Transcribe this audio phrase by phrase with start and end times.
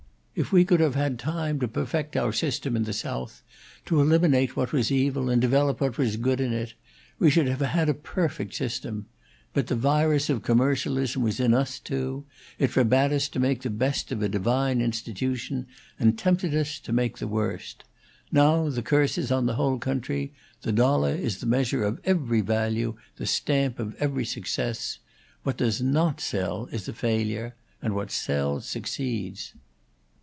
[0.33, 3.43] If we could have had time to perfect our system at the South,
[3.85, 6.73] to eliminate what was evil and develop what was good in it,
[7.19, 9.05] we should have had a perfect system.
[9.53, 12.25] But the virus of commercialism was in us, too;
[12.57, 15.67] it forbade us to make the best of a divine institution,
[15.99, 17.83] and tempted us to make the worst.
[18.31, 22.39] Now the curse is on the whole country; the dollar is the measure of every
[22.41, 24.99] value, the stamp of every success.
[25.43, 29.53] What does not sell is a failure; and what sells succeeds."